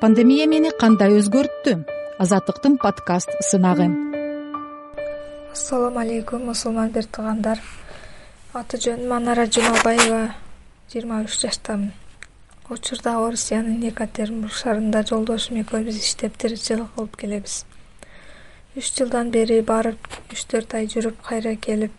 пандемия 0.00 0.46
мени 0.46 0.70
кандай 0.78 1.16
өзгөрттү? 1.18 1.72
Азаттыктын 2.22 2.76
подкаст 2.78 3.32
сынагы. 3.42 3.88
Ассалому 5.50 5.98
алейкум 5.98 6.44
мусулман 6.46 6.92
бир 6.94 7.08
туугандар 7.10 7.58
аты 8.54 8.78
жөнүм 8.84 9.14
анара 9.16 9.46
жумабаева 9.50 10.20
жыйырма 10.92 11.24
үч 11.24 11.40
жаштамын. 11.42 11.90
Учурда 12.70 13.16
орусиянын 13.24 13.82
екатеринбург 13.90 14.54
шаарында 14.54 15.02
жолдошум 15.08 15.58
экөөбүз 15.64 15.98
иштеп 15.98 16.38
тиричилик 16.38 16.94
кылып 16.94 17.16
келебиз. 17.18 17.64
Үч 18.78 18.92
жылдан 19.00 19.32
бери 19.34 19.62
барып 19.62 19.98
үч 20.30 20.44
төрт 20.46 20.78
ай 20.78 20.86
жүрүп 20.86 21.24
кайра 21.26 21.56
келип 21.56 21.96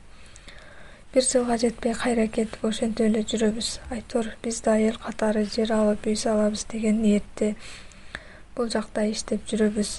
бир 1.14 1.26
жылга 1.26 1.58
жетпей 1.58 1.94
кайра 1.98 2.28
кетип 2.28 2.64
ошентип 2.64 3.08
эле 3.10 3.26
жүрөбүз. 3.28 3.80
Айтор 3.92 4.32
биз 4.44 4.62
да 4.62 4.78
эл 4.80 4.96
катары 5.04 5.44
жер 5.46 5.74
алып 5.74 6.08
үй 6.08 6.16
салабыз 6.16 6.64
деген 6.72 7.02
ниетте 7.02 7.56
бул 8.60 8.68
жакта 8.68 9.06
иштеп 9.08 9.46
жүрөбүз. 9.48 9.90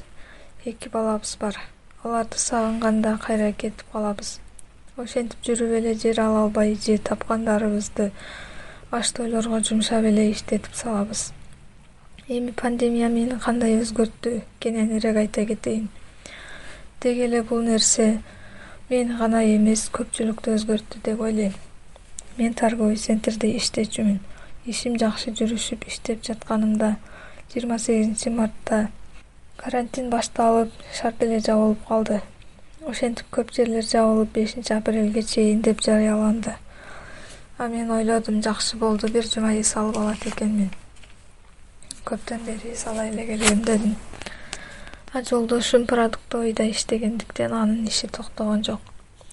Эки 0.69 0.91
балабыз 0.93 1.31
бар. 1.41 1.57
Аларды 2.05 2.37
сагынганда 2.37 3.15
кайра 3.25 3.55
кетип 3.57 3.87
калабыз. 3.93 4.35
Ошентип 5.01 5.41
жүрүп 5.47 5.79
эле 5.79 5.95
жер 5.97 6.21
ала 6.21 6.43
албай 6.45 6.75
же 6.77 6.99
тапкандарыбызды 6.99 8.11
аш 8.93 9.13
тойлорго 9.17 9.63
жумшап 9.65 10.05
эле 10.05 10.27
иштетип 10.33 10.75
салабыз. 10.77 11.31
Эми 12.29 12.53
пандемия 12.53 13.09
мени 13.09 13.39
кандай 13.41 13.79
өзгөрттү 13.81 14.43
кененирээк 14.61 15.23
айта 15.23 15.47
кетейин. 15.47 15.89
Деги 17.01 17.25
эле 17.31 17.43
бул 17.43 17.63
нерсе 17.65 18.21
мени 18.91 19.17
гана 19.17 19.41
эмес 19.55 19.89
көпчүлүктү 19.89 20.59
өзгөрттү 20.59 21.01
деп 21.09 21.21
ойлойм 21.21 21.57
мен 22.37 22.53
торговый 22.53 22.97
центрде 22.97 23.55
иштечүмүн. 23.57 24.21
Ишим 24.67 25.01
жакшы 25.01 25.33
жүрүшүп 25.33 25.89
иштеп 25.89 26.21
жатканымда 26.29 26.99
жыйырма 27.53 27.79
сегизинчи 27.79 28.31
мартта 28.31 28.91
карантин 29.57 30.11
башталып 30.11 30.71
шарт 30.95 31.23
эле 31.23 31.41
жабылып 31.41 31.81
калды. 31.89 32.21
Ошентип 32.87 33.27
көп 33.35 33.51
жерлер 33.57 33.83
жабылып 33.83 34.31
бешинчи 34.37 34.73
апрелге 34.73 35.23
чейин 35.23 35.61
деп 35.63 35.83
жарыяланды. 35.83 36.55
А 37.59 37.67
мен 37.67 37.91
ойлодум 37.91 38.41
жакшы 38.43 38.77
болду 38.77 39.09
бир 39.09 39.27
жума 39.27 39.53
эс 39.59 39.75
алып 39.77 39.99
алат 39.99 40.27
экенмин 40.27 40.71
көптөн 42.05 42.47
бери 42.47 42.73
эс 42.73 42.87
ала 42.87 43.09
эле 43.09 43.27
келем 43.27 43.65
дедим. 43.65 43.97
А 45.13 45.23
жолдошум 45.23 45.87
продуктовыйда 45.87 46.71
иштегендиктен 46.71 47.53
анын 47.53 47.87
иши 47.89 48.07
токтогон 48.07 48.65
жок. 48.65 48.81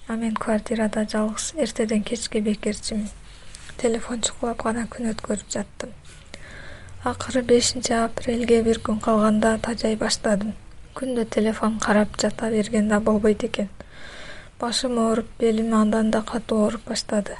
А 0.08 0.16
мен 0.16 0.34
квартирада 0.34 1.06
жалгыз 1.08 1.54
эртеден 1.56 2.02
кечке 2.02 2.40
бекерчимин. 2.40 3.08
Телефон 3.76 4.22
чукулап 4.22 4.62
гана 4.62 4.88
күн 4.90 5.12
өткөрүп 5.14 5.50
жаттым 5.54 5.94
акыры 7.04 7.42
бешинчи 7.42 7.92
апрелге 7.92 8.62
бир 8.66 8.80
күн 8.82 8.98
калганда 8.98 9.52
тажай 9.62 9.94
баштадым. 9.96 10.54
Күндө 10.98 11.24
телефон 11.30 11.78
карап 11.78 12.16
жата 12.18 12.50
берген 12.50 12.88
да 12.88 12.98
болбойт 12.98 13.44
экен. 13.44 13.68
Башым 14.58 14.98
ооруп 14.98 15.26
белим 15.38 15.74
андан 15.74 16.10
да 16.10 16.22
катуу 16.22 16.64
ооруп 16.64 16.88
баштады. 16.88 17.36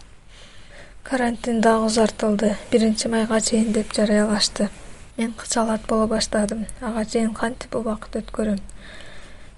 Карантин 1.02 1.60
дагы 1.60 1.86
узартылды. 1.86 2.56
Биринчи 2.70 3.08
майга 3.08 3.40
чейин 3.40 3.72
деп 3.72 3.92
жарыялашты. 3.92 4.68
Мен 5.16 5.32
кычалат 5.32 5.80
боло 5.88 6.06
баштадым. 6.06 6.66
Ага 6.80 7.04
чейин 7.04 7.34
кантип 7.34 7.74
убакыт 7.74 8.14
өткөрөм? 8.14 8.60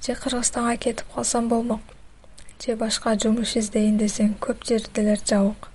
Же 0.00 0.14
кыргызстанга 0.14 0.76
кетип 0.76 1.12
калсам 1.14 1.48
болмок? 1.48 1.80
Же 2.64 2.74
башка 2.74 3.18
жумуш 3.18 3.56
издейин 3.56 3.98
десең 3.98 4.38
көп 4.40 4.64
жерделер 4.64 5.20
жабык. 5.26 5.68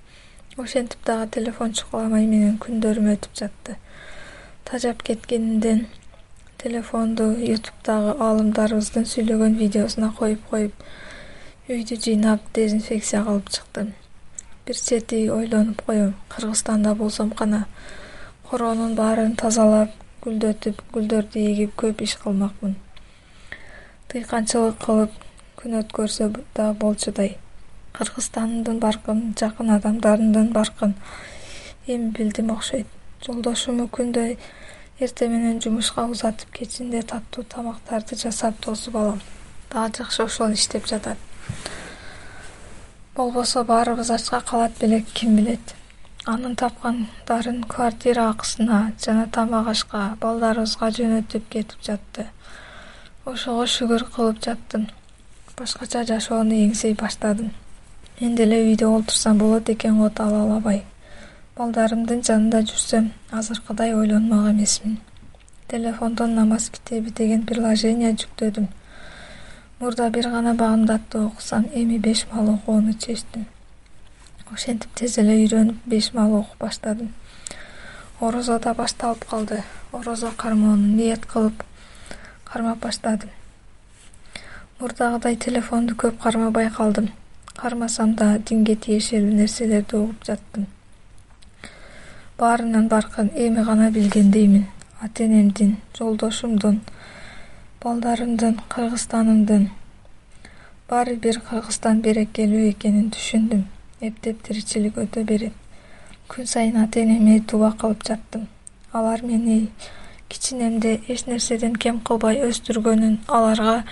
Ошентип 0.57 0.97
дагы 1.05 1.27
телефон 1.27 1.73
чукуламай 1.73 2.25
менен 2.25 2.57
күндөрүм 2.57 3.13
өтүп 3.13 3.37
жатты 3.37 3.77
тажап 4.65 5.03
кеткенинден 5.03 5.85
телефонду 6.57 7.25
ютубтагы 7.37 8.15
аалымдарыбыздын 8.25 9.03
сүйлөгөн 9.11 9.59
видеосуна 9.59 10.09
коюп 10.17 10.41
коюп 10.49 10.73
үйдү 11.69 11.97
жыйнап 12.05 12.47
дезинфекция 12.57 13.21
кылып 13.27 13.51
чыктым. 13.53 13.91
Бир 14.65 14.79
чети 14.87 15.19
ойлонуп 15.29 15.83
коем 15.85 16.15
кыргызстанда 16.33 16.95
болсом 16.95 17.29
кана 17.29 17.67
короонун 18.49 18.95
баарын 18.97 19.35
тазалап 19.35 19.93
гүлдөтүп 20.25 20.81
гүлдөрдү 20.97 21.45
эгип 21.51 21.77
көп 21.83 22.01
иш 22.01 22.17
кылмакмын. 22.25 22.75
Дыйканчылык 24.09 24.81
кылып 24.81 25.23
күн 25.61 25.79
өткөрсө 25.83 26.31
да 26.57 26.71
болчудай. 26.73 27.37
Кыргызстандын 27.93 28.81
баркын 28.81 29.25
жакын 29.37 29.73
адамдарымдын 29.77 30.53
баркын 30.57 30.97
эми 31.85 32.09
билдим 32.17 32.49
окшойт 32.57 32.89
жолдошуму 33.25 33.87
күндө 33.89 34.23
эртең 35.01 35.31
менен 35.33 35.61
жумушка 35.63 36.03
узатып 36.11 36.51
кечинде 36.53 37.01
таттуу 37.09 37.43
тамактарды 37.49 38.17
жасап 38.21 38.59
тосуп 38.61 38.95
алам. 39.01 39.21
Дагы 39.71 39.97
жакшы 39.97 40.23
ошол 40.23 40.53
иштеп 40.53 40.85
жатат. 40.85 41.17
Болбосо 43.15 43.63
баарыбыз 43.63 44.11
ачка 44.11 44.41
калат 44.45 44.77
белек 44.79 45.09
ким 45.13 45.35
билет? 45.37 45.73
Анын 46.25 46.55
тапкандарын 46.55 47.63
квартира 47.63 48.29
акысына 48.29 48.93
жана 49.01 49.27
тамак 49.31 49.73
ашка 49.73 50.05
балдарыбызга 50.21 50.91
жөнөтүп 50.99 51.49
кетип 51.49 51.81
жатты. 51.81 52.29
Ошого 53.25 53.65
шүгүр 53.65 54.05
кылып 54.15 54.41
жаттым. 54.45 54.89
Башкача 55.57 56.05
жашоону 56.05 56.61
эңсей 56.67 56.93
баштадым. 56.93 57.53
Мен 58.19 58.35
деле 58.35 58.61
үйдө 58.69 58.91
олтурсам 58.97 59.37
болот 59.37 59.69
экен 59.69 59.97
го 59.97 60.11
ала 60.17 60.43
албай 60.43 60.83
балдарымдын 61.55 62.19
жанында 62.27 62.59
жүрсөм 62.67 63.05
азыркыдай 63.31 63.93
ойлонмок 63.95 64.47
эмесмин. 64.49 64.97
Телефондон 65.71 66.33
намаз 66.35 66.65
китеби 66.69 67.13
деген 67.15 67.45
приложение 67.47 68.09
жүктөдүм. 68.11 68.65
Мурда 69.79 70.09
бир 70.09 70.27
гана 70.33 70.53
багымдатты 70.53 71.21
окусам 71.21 71.69
эми 71.73 71.97
беш 71.97 72.25
маал 72.33 72.49
окууну 72.55 72.93
чечтим. 72.93 73.45
Ошентип 74.51 74.91
тез 74.99 75.17
эле 75.23 75.37
үйрөнүп 75.45 75.79
беш 75.85 76.11
маал 76.13 76.35
окуп 76.41 76.59
баштадым. 76.59 77.13
Орозо 78.19 78.59
да 78.59 78.73
башталып 78.73 79.23
калды. 79.23 79.63
Орозо 79.93 80.33
кармоону 80.35 80.93
ниет 80.99 81.25
кылып 81.25 81.63
кармап 82.43 82.83
баштадым. 82.83 83.29
Мурдагыдай 84.79 85.37
телефонду 85.37 85.95
көп 85.95 86.21
кармабай 86.21 86.69
калдым. 86.69 87.13
Кармасам 87.55 88.15
да 88.15 88.37
динге 88.39 88.75
тиешелүү 88.75 89.43
нерселерди 89.43 89.95
угуп 89.95 90.25
жаттым 90.25 90.67
баарынын 92.37 92.87
баркын 92.87 93.29
эми 93.35 93.63
гана 93.63 93.91
билгендеймин. 93.91 94.65
Ата 95.01 95.23
энемдин 95.23 95.75
жолдошумдун 95.97 96.81
балдарымдын 97.83 98.55
кыргызстанымдын 98.73 99.69
баары 100.89 101.15
бир 101.15 101.39
кыргызстан 101.49 102.01
берекелүү 102.05 102.69
экенин 102.71 103.11
түшүндүм 103.15 103.61
эптеп 104.07 104.41
тиричилик 104.47 104.97
өтө 105.03 105.23
берет 105.31 105.53
күн 106.31 106.47
сайын 106.53 106.79
ата 106.83 107.03
энеме 107.03 107.39
дуба 107.39 107.71
кылып 107.79 108.03
жаттым. 108.07 108.47
Алар 108.91 109.23
мени 109.23 109.69
кичинемде 110.29 111.01
эч 111.07 111.25
нерседен 111.27 111.75
кем 111.75 111.99
кылбай 111.99 112.41
өстүргөнүн 112.49 113.19
аларга 113.27 113.83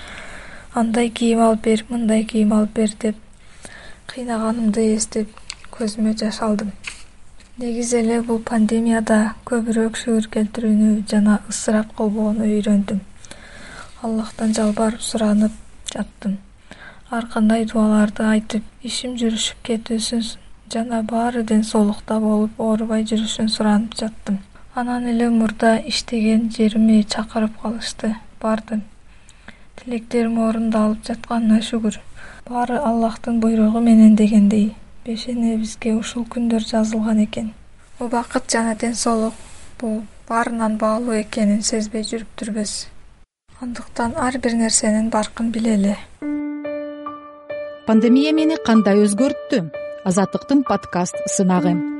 андай 0.73 1.09
кийим 1.09 1.43
алып 1.47 1.63
бер 1.67 1.85
мындай 1.89 2.25
кийим 2.25 2.53
алып 2.53 2.73
бер 2.79 2.95
деп 3.05 3.15
кыйнаганымды 4.13 4.89
эстеп 4.95 5.29
көзүмө 5.77 6.17
жаш 6.23 6.41
алдым 6.47 6.73
негизи 7.61 7.99
эле 7.99 8.15
бул 8.25 8.39
пандемияда 8.41 9.17
көбүрөөк 9.45 9.97
шүгүр 10.01 10.25
келтирүүнү 10.33 10.87
жана 11.09 11.35
ысырап 11.51 11.91
кылбоону 11.99 12.47
үйрөндүм. 12.47 13.01
Аллахтан 14.01 14.55
жалбарып 14.57 15.03
суранып 15.05 15.53
жаттым. 15.91 16.39
Ар 17.13 17.29
кандай 17.35 17.67
дубаларды 17.69 18.25
айтып 18.25 18.89
ишим 18.89 19.13
жүрүшүп 19.21 19.61
кетүүсүн 19.69 20.25
жана 20.73 21.03
баары 21.13 21.43
ден 21.53 21.61
соолукта 21.61 22.17
болуп 22.19 22.57
оорубай 22.57 23.05
жүрүшүн 23.05 23.53
суранып 23.53 23.93
жаттым. 24.01 24.41
Анан 24.73 25.05
эле 25.13 25.29
мурда 25.29 25.77
иштеген 25.77 26.49
жериме 26.49 27.03
чакырып 27.03 27.59
калышты 27.61 28.15
бардым. 28.41 28.81
Тилектерим 29.77 30.39
орундалып 30.41 31.05
жатканына 31.05 31.61
шүгүр. 31.61 32.01
Баары 32.49 32.81
аллахтын 32.81 33.39
буйругу 33.39 33.79
менен 33.79 34.15
дегендей 34.15 34.71
бешенебизге 35.05 35.93
ушул 35.97 36.25
күндөр 36.25 36.63
жазылган 36.63 37.23
экен. 37.25 37.53
Убакыт 37.99 38.49
жана 38.51 38.75
ден 38.75 38.95
соолук 38.95 39.33
бул 39.79 40.01
баарынан 40.29 40.77
баалуу 40.77 41.19
экенин 41.19 41.61
сезбей 41.61 42.03
жүрүптүрбүз 42.09 42.73
андыктан 43.61 44.15
ар 44.17 44.37
бир 44.43 44.57
нерсенин 44.59 45.09
баркын 45.09 45.51
билели. 45.51 45.95
Пандемия 47.87 48.33
мени 48.33 48.59
кандай 48.65 49.03
өзгөрттү? 49.05 49.65
Азаттыктын 50.03 50.63
подкаст 50.67 51.19
сынагы 51.31 51.92